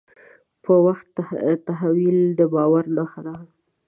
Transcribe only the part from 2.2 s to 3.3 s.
د باور نښه